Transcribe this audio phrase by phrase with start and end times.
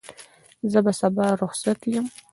[0.71, 2.05] زه به سبا رخصت یم.